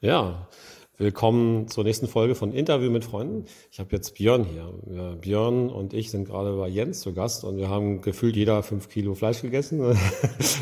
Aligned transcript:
Ja, 0.00 0.46
willkommen 0.98 1.68
zur 1.68 1.82
nächsten 1.82 2.06
Folge 2.06 2.34
von 2.34 2.52
Interview 2.52 2.90
mit 2.90 3.02
Freunden. 3.02 3.46
Ich 3.70 3.80
habe 3.80 3.96
jetzt 3.96 4.14
Björn 4.14 4.44
hier. 4.44 5.16
Björn 5.22 5.70
und 5.70 5.94
ich 5.94 6.10
sind 6.10 6.26
gerade 6.26 6.54
bei 6.54 6.68
Jens 6.68 7.00
zu 7.00 7.14
Gast 7.14 7.44
und 7.44 7.56
wir 7.56 7.70
haben 7.70 8.02
gefühlt 8.02 8.36
jeder 8.36 8.62
fünf 8.62 8.90
Kilo 8.90 9.14
Fleisch 9.14 9.40
gegessen 9.40 9.80
und, 9.80 9.96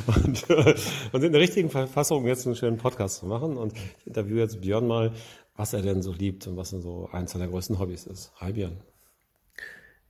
und 0.06 0.46
sind 0.46 1.24
in 1.24 1.32
der 1.32 1.40
richtigen 1.40 1.68
Verfassung, 1.68 2.28
jetzt 2.28 2.46
einen 2.46 2.54
schönen 2.54 2.76
Podcast 2.76 3.18
zu 3.18 3.26
machen. 3.26 3.56
Und 3.56 3.72
ich 3.72 4.06
interviewe 4.06 4.38
jetzt 4.38 4.60
Björn 4.60 4.86
mal, 4.86 5.10
was 5.56 5.72
er 5.72 5.82
denn 5.82 6.00
so 6.00 6.12
liebt 6.12 6.46
und 6.46 6.56
was 6.56 6.70
so 6.70 7.08
eins 7.10 7.32
seiner 7.32 7.48
größten 7.48 7.80
Hobbys 7.80 8.06
ist. 8.06 8.30
Hi 8.36 8.52
Björn. 8.52 8.76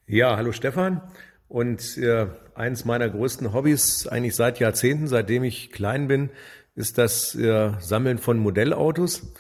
Ja, 0.07 0.37
hallo 0.37 0.53
Stefan. 0.53 1.01
Und 1.49 1.97
äh, 1.97 2.27
eins 2.55 2.85
meiner 2.85 3.09
größten 3.09 3.55
Hobbys, 3.55 4.07
eigentlich 4.07 4.35
seit 4.35 4.59
Jahrzehnten, 4.59 5.07
seitdem 5.09 5.45
ich 5.45 5.71
klein 5.73 6.09
bin, 6.09 6.29
ist 6.75 6.99
das 6.99 7.35
äh, 7.35 7.73
Sammeln 7.81 8.19
von 8.19 8.39
Modellautos. 8.39 9.33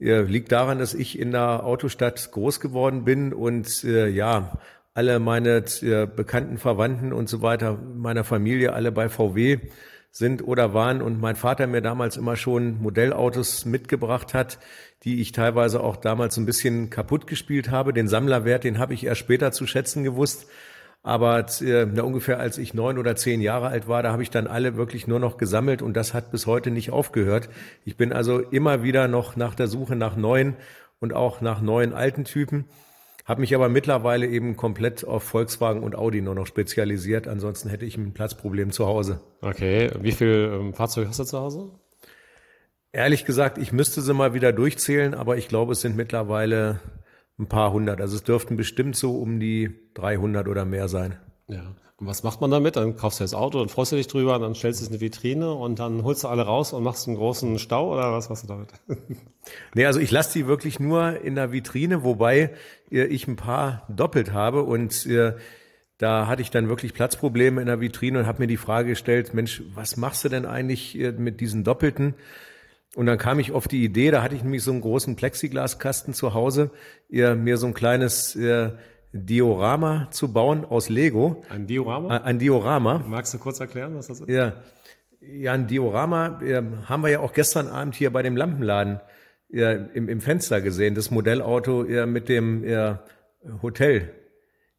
Äh, 0.00 0.22
liegt 0.22 0.52
daran, 0.52 0.78
dass 0.78 0.94
ich 0.94 1.18
in 1.18 1.30
der 1.30 1.64
Autostadt 1.64 2.30
groß 2.32 2.60
geworden 2.60 3.04
bin 3.04 3.32
und 3.32 3.84
äh, 3.84 4.08
ja, 4.08 4.58
alle 4.92 5.18
meine 5.18 5.64
äh, 5.82 6.06
bekannten 6.06 6.58
Verwandten 6.58 7.12
und 7.12 7.28
so 7.28 7.42
weiter, 7.42 7.76
meiner 7.76 8.24
Familie, 8.24 8.72
alle 8.72 8.92
bei 8.92 9.08
VW 9.08 9.58
sind 10.10 10.46
oder 10.46 10.72
waren 10.72 11.02
und 11.02 11.20
mein 11.20 11.34
Vater 11.34 11.66
mir 11.66 11.82
damals 11.82 12.16
immer 12.16 12.36
schon 12.36 12.80
Modellautos 12.80 13.64
mitgebracht 13.64 14.32
hat, 14.32 14.60
die 15.02 15.20
ich 15.20 15.32
teilweise 15.32 15.80
auch 15.80 15.96
damals 15.96 16.36
ein 16.36 16.46
bisschen 16.46 16.88
kaputt 16.88 17.26
gespielt 17.26 17.70
habe. 17.70 17.92
Den 17.92 18.06
Sammlerwert, 18.06 18.62
den 18.62 18.78
habe 18.78 18.94
ich 18.94 19.04
erst 19.04 19.20
später 19.20 19.50
zu 19.50 19.66
schätzen 19.66 20.04
gewusst. 20.04 20.46
Aber 21.04 21.46
äh, 21.60 21.86
na, 21.92 22.02
ungefähr 22.02 22.40
als 22.40 22.56
ich 22.56 22.72
neun 22.72 22.96
oder 22.96 23.14
zehn 23.14 23.42
Jahre 23.42 23.68
alt 23.68 23.86
war, 23.86 24.02
da 24.02 24.10
habe 24.10 24.22
ich 24.22 24.30
dann 24.30 24.46
alle 24.46 24.76
wirklich 24.76 25.06
nur 25.06 25.20
noch 25.20 25.36
gesammelt 25.36 25.82
und 25.82 25.94
das 25.94 26.14
hat 26.14 26.30
bis 26.30 26.46
heute 26.46 26.70
nicht 26.70 26.90
aufgehört. 26.90 27.50
Ich 27.84 27.98
bin 27.98 28.10
also 28.10 28.40
immer 28.40 28.82
wieder 28.82 29.06
noch 29.06 29.36
nach 29.36 29.54
der 29.54 29.66
Suche 29.66 29.96
nach 29.96 30.16
neuen 30.16 30.56
und 31.00 31.12
auch 31.12 31.42
nach 31.42 31.60
neuen 31.60 31.92
alten 31.92 32.24
Typen, 32.24 32.64
habe 33.26 33.42
mich 33.42 33.54
aber 33.54 33.68
mittlerweile 33.68 34.26
eben 34.26 34.56
komplett 34.56 35.06
auf 35.06 35.24
Volkswagen 35.24 35.82
und 35.82 35.94
Audi 35.94 36.22
nur 36.22 36.34
noch 36.34 36.46
spezialisiert. 36.46 37.28
Ansonsten 37.28 37.68
hätte 37.68 37.84
ich 37.84 37.98
ein 37.98 38.14
Platzproblem 38.14 38.72
zu 38.72 38.86
Hause. 38.86 39.20
Okay, 39.42 39.90
wie 40.00 40.12
viel 40.12 40.50
ähm, 40.54 40.72
Fahrzeuge 40.72 41.08
hast 41.08 41.20
du 41.20 41.24
zu 41.24 41.38
Hause? 41.38 41.70
Ehrlich 42.92 43.26
gesagt, 43.26 43.58
ich 43.58 43.72
müsste 43.72 44.00
sie 44.00 44.14
mal 44.14 44.32
wieder 44.32 44.54
durchzählen, 44.54 45.12
aber 45.12 45.36
ich 45.36 45.48
glaube, 45.48 45.72
es 45.72 45.82
sind 45.82 45.96
mittlerweile 45.96 46.80
ein 47.38 47.46
paar 47.46 47.72
hundert. 47.72 48.00
Also 48.00 48.16
es 48.16 48.22
dürften 48.22 48.56
bestimmt 48.56 48.96
so 48.96 49.18
um 49.18 49.40
die 49.40 49.74
300 49.94 50.48
oder 50.48 50.64
mehr 50.64 50.88
sein. 50.88 51.18
Ja. 51.48 51.74
Und 51.96 52.08
was 52.08 52.24
macht 52.24 52.40
man 52.40 52.50
damit? 52.50 52.76
Dann 52.76 52.96
kaufst 52.96 53.20
du 53.20 53.24
das 53.24 53.34
Auto 53.34 53.60
und 53.60 53.70
freust 53.70 53.92
du 53.92 53.96
dich 53.96 54.08
drüber, 54.08 54.38
dann 54.38 54.54
stellst 54.54 54.80
du 54.80 54.84
es 54.84 54.88
in 54.88 54.94
eine 54.94 55.00
Vitrine 55.00 55.52
und 55.52 55.78
dann 55.78 56.02
holst 56.02 56.24
du 56.24 56.28
alle 56.28 56.42
raus 56.42 56.72
und 56.72 56.82
machst 56.82 57.06
einen 57.06 57.16
großen 57.16 57.58
Stau 57.60 57.92
oder 57.92 58.12
was 58.12 58.28
machst 58.28 58.44
du 58.44 58.48
damit? 58.48 58.68
nee, 59.74 59.86
also 59.86 60.00
ich 60.00 60.10
lasse 60.10 60.36
die 60.36 60.48
wirklich 60.48 60.80
nur 60.80 61.20
in 61.20 61.36
der 61.36 61.52
Vitrine, 61.52 62.02
wobei 62.02 62.50
äh, 62.90 63.04
ich 63.04 63.28
ein 63.28 63.36
paar 63.36 63.86
doppelt 63.88 64.32
habe 64.32 64.64
und 64.64 65.06
äh, 65.06 65.34
da 65.98 66.26
hatte 66.26 66.42
ich 66.42 66.50
dann 66.50 66.68
wirklich 66.68 66.94
Platzprobleme 66.94 67.60
in 67.60 67.68
der 67.68 67.80
Vitrine 67.80 68.18
und 68.18 68.26
habe 68.26 68.40
mir 68.40 68.48
die 68.48 68.56
Frage 68.56 68.88
gestellt, 68.90 69.32
Mensch, 69.32 69.62
was 69.74 69.96
machst 69.96 70.24
du 70.24 70.28
denn 70.28 70.46
eigentlich 70.46 70.98
äh, 70.98 71.12
mit 71.12 71.40
diesen 71.40 71.62
Doppelten? 71.62 72.14
Und 72.94 73.06
dann 73.06 73.18
kam 73.18 73.38
ich 73.40 73.52
auf 73.52 73.66
die 73.66 73.84
Idee, 73.84 74.10
da 74.10 74.22
hatte 74.22 74.36
ich 74.36 74.42
nämlich 74.42 74.62
so 74.62 74.70
einen 74.70 74.80
großen 74.80 75.16
Plexiglaskasten 75.16 76.14
zu 76.14 76.32
Hause, 76.32 76.70
ihr, 77.08 77.34
mir 77.34 77.56
so 77.56 77.66
ein 77.66 77.74
kleines 77.74 78.36
ihr, 78.36 78.78
Diorama 79.12 80.08
zu 80.10 80.32
bauen 80.32 80.64
aus 80.64 80.88
Lego. 80.88 81.42
Ein 81.48 81.66
Diorama? 81.66 82.16
Ein 82.18 82.38
Diorama. 82.38 83.04
Magst 83.06 83.32
du 83.34 83.38
kurz 83.38 83.60
erklären, 83.60 83.96
was 83.96 84.08
das 84.08 84.20
ist? 84.20 84.28
Ja, 84.28 84.54
ja 85.20 85.52
ein 85.52 85.66
Diorama 85.66 86.40
ja, 86.44 86.62
haben 86.86 87.02
wir 87.02 87.10
ja 87.10 87.20
auch 87.20 87.32
gestern 87.32 87.68
Abend 87.68 87.94
hier 87.94 88.12
bei 88.12 88.22
dem 88.22 88.36
Lampenladen 88.36 89.00
ja, 89.50 89.70
im, 89.70 90.08
im 90.08 90.20
Fenster 90.20 90.60
gesehen. 90.60 90.96
Das 90.96 91.12
Modellauto 91.12 91.84
ja, 91.84 92.06
mit 92.06 92.28
dem 92.28 92.64
ja, 92.64 93.04
Hotel 93.62 94.10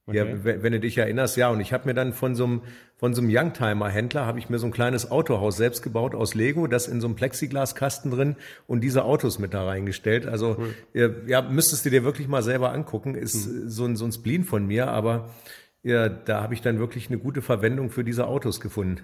Okay. 0.07 0.17
Ja, 0.17 0.61
wenn 0.61 0.71
du 0.71 0.79
dich 0.79 0.97
erinnerst, 0.99 1.35
ja. 1.35 1.49
Und 1.49 1.59
ich 1.61 1.73
habe 1.73 1.87
mir 1.87 1.95
dann 1.95 2.13
von 2.13 2.35
so 2.35 2.43
einem 2.43 2.61
von 2.97 3.13
so 3.13 3.21
einem 3.21 3.29
Youngtimer-Händler 3.29 4.25
habe 4.25 4.39
ich 4.39 4.49
mir 4.49 4.59
so 4.59 4.67
ein 4.67 4.71
kleines 4.71 5.09
Autohaus 5.09 5.57
selbst 5.57 5.81
gebaut 5.81 6.15
aus 6.15 6.35
Lego, 6.35 6.67
das 6.67 6.87
in 6.87 7.01
so 7.01 7.07
einem 7.07 7.15
Plexiglaskasten 7.15 8.11
drin 8.11 8.35
und 8.67 8.81
diese 8.81 9.03
Autos 9.03 9.39
mit 9.39 9.53
da 9.53 9.65
reingestellt. 9.65 10.27
Also 10.27 10.57
cool. 10.93 11.23
ja, 11.27 11.41
müsstest 11.41 11.85
du 11.85 11.89
dir 11.89 12.03
wirklich 12.03 12.27
mal 12.27 12.43
selber 12.43 12.71
angucken. 12.71 13.15
Ist 13.15 13.47
mhm. 13.47 13.69
so 13.69 13.85
ein 13.85 13.95
so 13.95 14.05
ein 14.05 14.11
Spleen 14.11 14.43
von 14.43 14.67
mir, 14.67 14.89
aber 14.89 15.29
ja, 15.81 16.07
da 16.07 16.41
habe 16.41 16.53
ich 16.53 16.61
dann 16.61 16.79
wirklich 16.79 17.09
eine 17.09 17.17
gute 17.17 17.41
Verwendung 17.41 17.89
für 17.89 18.03
diese 18.03 18.27
Autos 18.27 18.61
gefunden. 18.61 19.01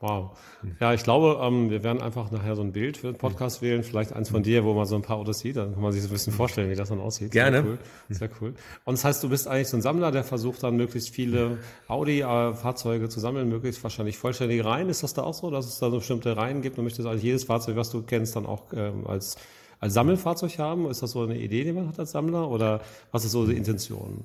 Wow. 0.00 0.38
Ja, 0.78 0.94
ich 0.94 1.02
glaube, 1.02 1.40
ähm, 1.42 1.70
wir 1.70 1.82
werden 1.82 2.00
einfach 2.00 2.30
nachher 2.30 2.54
so 2.54 2.62
ein 2.62 2.70
Bild 2.70 2.98
für 2.98 3.08
den 3.08 3.18
Podcast 3.18 3.62
wählen, 3.62 3.82
vielleicht 3.82 4.12
eins 4.12 4.30
von 4.30 4.44
dir, 4.44 4.62
wo 4.62 4.72
man 4.72 4.86
so 4.86 4.94
ein 4.94 5.02
paar 5.02 5.16
Autos 5.16 5.40
sieht, 5.40 5.56
dann 5.56 5.72
kann 5.72 5.82
man 5.82 5.90
sich 5.90 6.02
so 6.02 6.08
ein 6.08 6.12
bisschen 6.12 6.32
vorstellen, 6.32 6.70
wie 6.70 6.76
das 6.76 6.90
dann 6.90 7.00
aussieht. 7.00 7.32
Gerne. 7.32 7.62
Sehr 7.62 7.66
cool. 7.66 7.78
Sehr 8.10 8.30
cool. 8.40 8.54
Und 8.84 8.96
das 8.96 9.04
heißt, 9.04 9.24
du 9.24 9.28
bist 9.28 9.48
eigentlich 9.48 9.66
so 9.66 9.76
ein 9.76 9.82
Sammler, 9.82 10.12
der 10.12 10.22
versucht 10.22 10.62
dann 10.62 10.76
möglichst 10.76 11.10
viele 11.10 11.58
Audi-Fahrzeuge 11.88 13.08
zu 13.08 13.18
sammeln, 13.18 13.48
möglichst 13.48 13.82
wahrscheinlich 13.82 14.18
vollständige 14.18 14.64
Reihen. 14.64 14.88
Ist 14.88 15.02
das 15.02 15.14
da 15.14 15.24
auch 15.24 15.34
so, 15.34 15.50
dass 15.50 15.66
es 15.66 15.80
da 15.80 15.90
so 15.90 15.96
bestimmte 15.96 16.36
Reihen 16.36 16.62
gibt 16.62 16.78
und 16.78 16.84
möchtest 16.84 17.08
eigentlich 17.08 17.24
jedes 17.24 17.44
Fahrzeug, 17.44 17.74
was 17.74 17.90
du 17.90 18.02
kennst, 18.02 18.36
dann 18.36 18.46
auch 18.46 18.72
ähm, 18.74 19.04
als, 19.04 19.36
als 19.80 19.94
Sammelfahrzeug 19.94 20.58
haben? 20.58 20.88
Ist 20.88 21.02
das 21.02 21.10
so 21.10 21.22
eine 21.22 21.36
Idee, 21.36 21.64
die 21.64 21.72
man 21.72 21.88
hat 21.88 21.98
als 21.98 22.12
Sammler 22.12 22.48
oder 22.48 22.82
was 23.10 23.24
ist 23.24 23.32
so 23.32 23.44
die 23.48 23.56
Intention? 23.56 24.22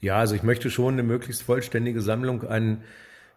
Ja, 0.00 0.16
also 0.16 0.34
ich 0.34 0.42
möchte 0.42 0.70
schon 0.70 0.94
eine 0.94 1.02
möglichst 1.02 1.42
vollständige 1.42 2.00
Sammlung 2.00 2.44
an 2.44 2.82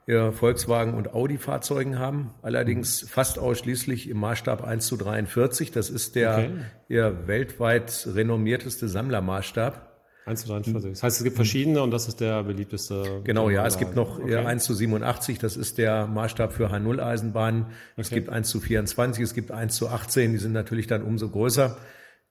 Volkswagen 0.08 0.94
und 0.94 1.14
Audi-Fahrzeugen 1.14 1.98
haben, 1.98 2.34
allerdings 2.44 3.04
mhm. 3.04 3.08
fast 3.08 3.40
ausschließlich 3.40 4.08
im 4.08 4.18
Maßstab 4.18 4.64
1 4.64 4.86
zu 4.86 4.98
43. 4.98 5.72
Das 5.72 5.90
ist 5.90 6.16
der 6.16 6.50
okay. 6.88 7.14
weltweit 7.26 8.08
renommierteste 8.14 8.88
Sammlermaßstab. 8.88 9.96
1 10.26 10.42
zu 10.42 10.48
43. 10.48 10.92
Das 10.92 11.04
heißt, 11.04 11.18
es 11.18 11.24
gibt 11.24 11.36
verschiedene 11.36 11.82
und 11.84 11.92
das 11.92 12.08
ist 12.08 12.20
der 12.20 12.44
beliebteste. 12.44 13.22
Genau, 13.24 13.50
ja. 13.50 13.66
Es 13.66 13.78
gibt 13.78 13.96
noch 13.96 14.20
okay. 14.20 14.38
1 14.38 14.64
zu 14.64 14.74
87. 14.74 15.38
Das 15.38 15.56
ist 15.56 15.78
der 15.78 16.08
Maßstab 16.08 16.52
für 16.52 16.72
H0-Eisenbahnen. 16.72 17.64
Okay. 17.64 17.74
Es 17.98 18.10
gibt 18.10 18.30
1 18.30 18.50
zu 18.50 18.60
24. 18.60 19.24
Es 19.24 19.34
gibt 19.34 19.52
1 19.52 19.76
zu 19.76 19.88
18. 19.90 20.32
Die 20.32 20.38
sind 20.38 20.54
natürlich 20.54 20.88
dann 20.88 21.04
umso 21.04 21.30
größer. 21.30 21.78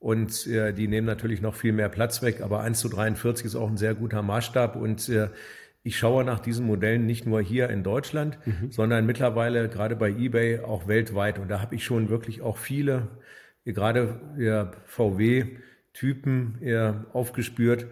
Und 0.00 0.46
äh, 0.48 0.72
die 0.72 0.88
nehmen 0.88 1.06
natürlich 1.06 1.40
noch 1.40 1.54
viel 1.54 1.72
mehr 1.72 1.88
Platz 1.88 2.20
weg. 2.20 2.40
Aber 2.40 2.60
1 2.60 2.80
zu 2.80 2.88
43 2.88 3.46
ist 3.46 3.54
auch 3.54 3.68
ein 3.68 3.76
sehr 3.76 3.94
guter 3.94 4.22
Maßstab. 4.22 4.74
Und 4.74 5.08
äh, 5.08 5.28
ich 5.84 5.96
schaue 5.98 6.24
nach 6.24 6.40
diesen 6.40 6.66
Modellen 6.66 7.06
nicht 7.06 7.26
nur 7.26 7.40
hier 7.40 7.68
in 7.68 7.84
Deutschland, 7.84 8.38
mhm. 8.44 8.72
sondern 8.72 9.06
mittlerweile 9.06 9.68
gerade 9.68 9.94
bei 9.94 10.08
eBay 10.08 10.60
auch 10.60 10.88
weltweit. 10.88 11.38
Und 11.38 11.48
da 11.48 11.60
habe 11.60 11.76
ich 11.76 11.84
schon 11.84 12.08
wirklich 12.08 12.42
auch 12.42 12.56
viele, 12.56 13.08
gerade 13.64 14.18
VW-Typen 14.86 16.58
aufgespürt 17.12 17.86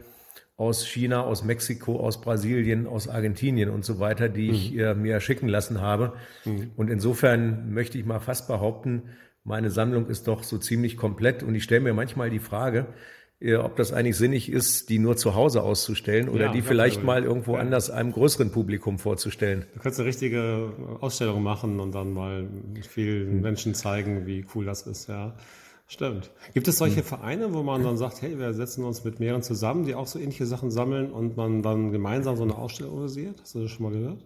aus 0.57 0.87
China, 0.87 1.23
aus 1.23 1.45
Mexiko, 1.45 2.01
aus 2.01 2.21
Brasilien, 2.21 2.87
aus 2.87 3.09
Argentinien 3.09 3.69
und 3.69 3.85
so 3.85 3.99
weiter, 3.99 4.29
die 4.29 4.49
mhm. 4.49 4.55
ich 4.55 4.71
ja, 4.71 4.95
mir 4.95 5.21
schicken 5.21 5.49
lassen 5.49 5.81
habe. 5.81 6.15
Mhm. 6.45 6.71
Und 6.77 6.89
insofern 6.89 7.73
möchte 7.75 7.99
ich 7.99 8.07
mal 8.07 8.21
fast 8.21 8.49
behaupten, 8.49 9.11
meine 9.45 9.71
Sammlung 9.71 10.07
ist 10.09 10.29
doch 10.29 10.45
so 10.45 10.57
ziemlich 10.59 10.97
komplett. 10.97 11.43
Und 11.43 11.55
ich 11.57 11.65
stelle 11.65 11.81
mir 11.81 11.95
manchmal 11.95 12.31
die 12.31 12.39
Frage, 12.39 12.87
ob 13.57 13.77
das 13.77 13.93
eigentlich 13.93 14.17
sinnig 14.17 14.51
ist, 14.51 14.89
die 14.89 14.99
nur 14.99 15.17
zu 15.17 15.35
Hause 15.35 15.63
auszustellen 15.63 16.29
oder 16.29 16.47
ja, 16.47 16.53
die 16.53 16.63
vielleicht 16.63 16.99
ja, 16.99 17.05
mal 17.05 17.25
irgendwo 17.25 17.55
ja. 17.55 17.61
anders 17.61 17.91
einem 17.91 18.13
größeren 18.13 18.51
Publikum 18.53 18.99
vorzustellen. 18.99 19.67
Du 19.75 19.81
könntest 19.81 20.01
eine 20.01 20.09
richtige 20.09 20.73
Ausstellung 21.01 21.43
machen 21.43 21.81
und 21.81 21.93
dann 21.95 22.13
mal 22.13 22.49
vielen 22.89 23.33
hm. 23.33 23.41
Menschen 23.41 23.75
zeigen, 23.75 24.27
wie 24.27 24.45
cool 24.55 24.65
das 24.65 24.87
ist, 24.87 25.09
ja. 25.09 25.35
Stimmt. 25.89 26.31
Gibt 26.55 26.69
es 26.69 26.79
solche 26.79 26.99
hm. 26.99 27.05
Vereine, 27.05 27.53
wo 27.53 27.63
man 27.63 27.83
dann 27.83 27.99
sagt, 27.99 28.23
hey, 28.23 28.39
wir 28.39 28.55
setzen 28.55 28.85
uns 28.85 29.05
mit 29.05 29.21
mehreren 29.21 29.43
zusammen, 29.43 29.85
die 29.85 29.95
auch 29.95 30.07
so 30.07 30.19
ähnliche 30.19 30.47
Sachen 30.47 30.71
sammeln 30.71 31.11
und 31.11 31.37
man 31.37 31.63
dann 31.63 31.91
gemeinsam 31.91 32.37
so 32.37 32.45
eine 32.45 32.57
Ausstellung 32.57 32.93
organisiert? 32.93 33.41
Hast 33.43 33.55
du 33.57 33.63
das 33.63 33.71
schon 33.71 33.83
mal 33.83 33.93
gehört? 33.93 34.19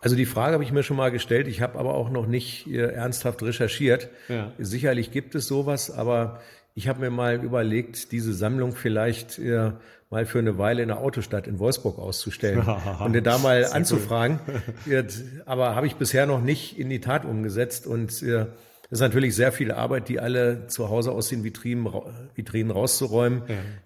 Also 0.00 0.16
die 0.16 0.26
Frage 0.26 0.54
habe 0.54 0.64
ich 0.64 0.72
mir 0.72 0.82
schon 0.82 0.96
mal 0.96 1.10
gestellt. 1.10 1.46
Ich 1.46 1.60
habe 1.60 1.78
aber 1.78 1.94
auch 1.94 2.10
noch 2.10 2.26
nicht 2.26 2.66
äh, 2.66 2.78
ernsthaft 2.78 3.42
recherchiert. 3.42 4.08
Ja. 4.28 4.52
Sicherlich 4.58 5.10
gibt 5.10 5.34
es 5.34 5.46
sowas, 5.46 5.90
aber 5.90 6.40
ich 6.74 6.88
habe 6.88 7.00
mir 7.00 7.10
mal 7.10 7.42
überlegt, 7.42 8.12
diese 8.12 8.32
Sammlung 8.32 8.74
vielleicht 8.74 9.38
äh, 9.38 9.72
mal 10.08 10.26
für 10.26 10.38
eine 10.38 10.58
Weile 10.58 10.82
in 10.82 10.88
der 10.88 10.98
Autostadt 10.98 11.46
in 11.46 11.58
Wolfsburg 11.58 11.98
auszustellen 11.98 12.66
und 13.00 13.26
da 13.26 13.38
mal 13.38 13.64
Sehr 13.64 13.74
anzufragen. 13.74 14.40
Cool. 14.86 15.06
Aber 15.44 15.74
habe 15.74 15.86
ich 15.86 15.96
bisher 15.96 16.26
noch 16.26 16.40
nicht 16.40 16.78
in 16.78 16.88
die 16.88 17.00
Tat 17.00 17.24
umgesetzt 17.24 17.86
und 17.86 18.22
äh, 18.22 18.46
das 18.90 18.98
ist 18.98 19.02
natürlich 19.02 19.36
sehr 19.36 19.52
viel 19.52 19.70
Arbeit, 19.70 20.08
die 20.08 20.18
alle 20.18 20.66
zu 20.66 20.88
Hause 20.88 21.12
aus 21.12 21.28
den 21.28 21.44
Vitrinen, 21.44 21.88
Vitrinen 22.34 22.72
rauszuräumen, 22.72 23.42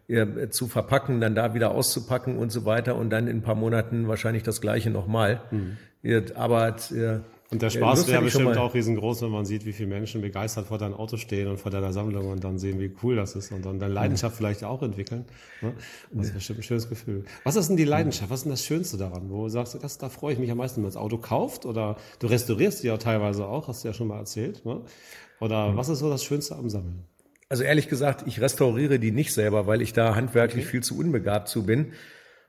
ja. 0.08 0.22
äh, 0.22 0.48
zu 0.48 0.66
verpacken, 0.66 1.20
dann 1.20 1.34
da 1.34 1.52
wieder 1.52 1.72
auszupacken 1.72 2.38
und 2.38 2.50
so 2.50 2.64
weiter 2.64 2.96
und 2.96 3.10
dann 3.10 3.28
in 3.28 3.38
ein 3.38 3.42
paar 3.42 3.54
Monaten 3.54 4.08
wahrscheinlich 4.08 4.44
das 4.44 4.62
Gleiche 4.62 4.88
nochmal. 4.88 5.42
Mhm. 5.50 5.76
Aber 6.34 6.76
äh, 6.90 7.20
und 7.54 7.62
der 7.62 7.70
Spaß 7.70 8.08
wäre 8.08 8.22
bestimmt 8.22 8.56
auch 8.56 8.74
riesengroß, 8.74 9.22
wenn 9.22 9.30
man 9.30 9.44
sieht, 9.44 9.64
wie 9.64 9.72
viele 9.72 9.88
Menschen 9.88 10.22
begeistert 10.22 10.66
vor 10.66 10.78
deinem 10.78 10.94
Auto 10.94 11.16
stehen 11.16 11.46
und 11.46 11.58
vor 11.58 11.70
deiner 11.70 11.92
Sammlung 11.92 12.28
und 12.28 12.42
dann 12.42 12.58
sehen, 12.58 12.80
wie 12.80 12.92
cool 13.02 13.14
das 13.14 13.36
ist 13.36 13.52
und 13.52 13.64
dann 13.64 13.78
deine 13.78 13.94
Leidenschaft 13.94 14.36
vielleicht 14.36 14.64
auch 14.64 14.82
entwickeln. 14.82 15.24
Ne? 15.60 15.72
Das 16.10 16.26
ist 16.26 16.34
bestimmt 16.34 16.58
ein 16.58 16.62
schönes 16.64 16.88
Gefühl. 16.88 17.24
Was 17.44 17.54
ist 17.54 17.68
denn 17.68 17.76
die 17.76 17.84
Leidenschaft? 17.84 18.30
Was 18.30 18.40
ist 18.40 18.44
denn 18.44 18.52
das 18.52 18.64
Schönste 18.64 18.96
daran? 18.96 19.30
Wo 19.30 19.48
sagst 19.48 19.74
du, 19.74 19.78
das, 19.78 19.98
da 19.98 20.08
freue 20.08 20.32
ich 20.32 20.40
mich 20.40 20.50
am 20.50 20.58
meisten, 20.58 20.78
wenn 20.78 20.82
man 20.82 20.92
das 20.92 20.96
Auto 20.96 21.18
kauft 21.18 21.64
oder 21.64 21.96
du 22.18 22.26
restaurierst 22.26 22.82
die 22.82 22.88
ja 22.88 22.96
teilweise 22.96 23.46
auch, 23.46 23.68
hast 23.68 23.84
du 23.84 23.88
ja 23.88 23.94
schon 23.94 24.08
mal 24.08 24.18
erzählt. 24.18 24.64
Ne? 24.64 24.80
Oder 25.38 25.76
was 25.76 25.88
ist 25.88 26.00
so 26.00 26.10
das 26.10 26.24
Schönste 26.24 26.56
am 26.56 26.68
Sammeln? 26.68 27.04
Also 27.48 27.62
ehrlich 27.62 27.88
gesagt, 27.88 28.24
ich 28.26 28.40
restauriere 28.40 28.98
die 28.98 29.12
nicht 29.12 29.32
selber, 29.32 29.68
weil 29.68 29.80
ich 29.80 29.92
da 29.92 30.16
handwerklich 30.16 30.64
okay. 30.64 30.72
viel 30.72 30.82
zu 30.82 30.98
unbegabt 30.98 31.48
zu 31.48 31.64
bin. 31.64 31.92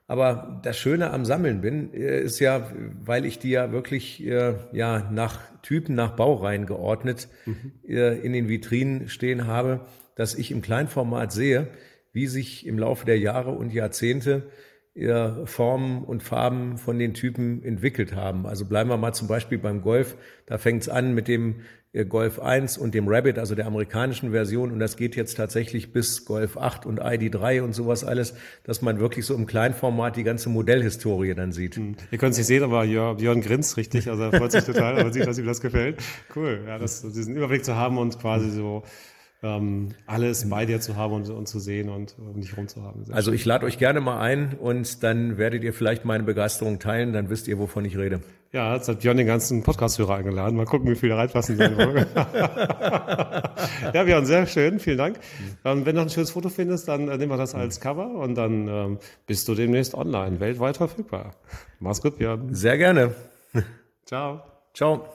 Aber 0.07 0.59
das 0.63 0.77
Schöne 0.77 1.11
am 1.11 1.25
Sammeln 1.25 1.61
bin, 1.61 1.93
äh, 1.93 2.21
ist 2.21 2.39
ja, 2.39 2.71
weil 3.03 3.25
ich 3.25 3.39
die 3.39 3.49
ja 3.49 3.71
wirklich 3.71 4.23
äh, 4.25 4.53
ja 4.71 5.09
nach 5.11 5.39
Typen, 5.61 5.95
nach 5.95 6.15
Baureihen 6.15 6.65
geordnet 6.65 7.27
mhm. 7.45 7.71
Äh, 7.87 8.19
in 8.19 8.33
den 8.33 8.47
Vitrinen 8.47 9.09
stehen 9.09 9.47
habe, 9.47 9.81
dass 10.15 10.35
ich 10.35 10.51
im 10.51 10.61
Kleinformat 10.61 11.31
sehe, 11.31 11.67
wie 12.13 12.27
sich 12.27 12.65
im 12.67 12.77
Laufe 12.77 13.05
der 13.05 13.19
Jahre 13.19 13.51
und 13.51 13.73
Jahrzehnte 13.73 14.43
Formen 15.45 16.05
und 16.05 16.23
Farben 16.23 16.77
von 16.77 16.97
den 16.97 17.13
Typen 17.13 17.63
entwickelt 17.63 18.15
haben. 18.15 18.45
Also 18.45 18.65
bleiben 18.65 18.89
wir 18.89 18.97
mal 18.97 19.13
zum 19.13 19.27
Beispiel 19.27 19.57
beim 19.57 19.81
Golf. 19.81 20.15
Da 20.45 20.57
fängt 20.57 20.83
es 20.83 20.89
an 20.89 21.13
mit 21.13 21.27
dem 21.27 21.61
Golf 22.03 22.39
1 22.39 22.77
und 22.77 22.93
dem 22.93 23.07
Rabbit, 23.07 23.39
also 23.39 23.55
der 23.55 23.67
amerikanischen 23.67 24.31
Version. 24.31 24.71
Und 24.71 24.79
das 24.79 24.97
geht 24.97 25.15
jetzt 25.15 25.35
tatsächlich 25.35 25.93
bis 25.93 26.25
Golf 26.25 26.57
8 26.57 26.85
und 26.85 27.01
ID3 27.01 27.61
und 27.61 27.73
sowas 27.73 28.03
alles, 28.03 28.35
dass 28.63 28.81
man 28.81 28.99
wirklich 28.99 29.25
so 29.25 29.33
im 29.33 29.45
Kleinformat 29.45 30.17
die 30.17 30.23
ganze 30.23 30.49
Modellhistorie 30.49 31.33
dann 31.33 31.51
sieht. 31.51 31.75
Hm. 31.75 31.95
Ihr 32.11 32.17
könnt 32.17 32.31
es 32.31 32.37
nicht 32.37 32.47
sehen, 32.47 32.63
aber 32.63 32.85
Björn 32.85 33.41
grinst 33.41 33.77
richtig. 33.77 34.09
Also 34.09 34.23
er 34.23 34.33
freut 34.33 34.51
sich 34.51 34.63
total, 34.63 34.95
man 34.95 35.13
sieht, 35.13 35.25
dass 35.25 35.37
ihm 35.37 35.45
das 35.45 35.61
gefällt. 35.61 36.01
Cool, 36.35 36.63
ja, 36.67 36.77
das, 36.77 37.01
diesen 37.01 37.35
Überblick 37.35 37.63
zu 37.63 37.75
haben 37.75 37.97
und 37.97 38.19
quasi 38.19 38.49
so 38.49 38.83
ähm, 39.43 39.89
alles 40.07 40.49
bei 40.49 40.65
dir 40.65 40.79
zu 40.79 40.95
haben 40.95 41.13
und, 41.13 41.29
und 41.29 41.47
zu 41.47 41.59
sehen 41.59 41.89
und 41.89 42.15
um 42.17 42.41
dich 42.41 42.57
rumzuhaben. 42.57 43.05
Also 43.11 43.31
ich 43.31 43.45
lade 43.45 43.65
euch 43.65 43.77
gerne 43.77 44.01
mal 44.01 44.19
ein 44.19 44.55
und 44.59 45.03
dann 45.03 45.37
werdet 45.37 45.63
ihr 45.63 45.73
vielleicht 45.73 46.05
meine 46.05 46.23
Begeisterung 46.23 46.79
teilen, 46.79 47.13
dann 47.13 47.29
wisst 47.29 47.47
ihr, 47.47 47.59
wovon 47.59 47.85
ich 47.85 47.97
rede. 47.97 48.21
Ja, 48.51 48.73
jetzt 48.73 48.87
hat 48.87 49.01
Björn 49.01 49.17
den 49.17 49.27
ganzen 49.27 49.61
Podcast-Hörer 49.63 50.15
eingeladen. 50.15 50.55
Mal 50.55 50.65
gucken, 50.65 50.89
wie 50.89 50.95
viele 50.95 51.17
reinpassen. 51.17 51.57
ja, 51.59 51.67
Björn, 54.03 54.25
sehr 54.25 54.47
schön. 54.47 54.79
Vielen 54.79 54.97
Dank. 54.97 55.19
Ähm, 55.65 55.85
wenn 55.85 55.95
du 55.95 56.01
noch 56.01 56.07
ein 56.07 56.09
schönes 56.09 56.31
Foto 56.31 56.47
findest, 56.47 56.87
dann 56.87 57.09
äh, 57.09 57.17
nehmen 57.17 57.31
wir 57.31 57.37
das 57.37 57.53
als 57.53 57.81
Cover 57.81 58.11
und 58.11 58.35
dann 58.35 58.69
ähm, 58.69 58.97
bist 59.27 59.49
du 59.49 59.55
demnächst 59.55 59.93
online, 59.93 60.39
weltweit 60.39 60.77
verfügbar. 60.77 61.35
Mach's 61.79 62.01
gut, 62.01 62.17
Björn. 62.17 62.55
Sehr 62.55 62.77
gerne. 62.77 63.13
Ciao. 64.05 64.41
Ciao. 64.73 65.05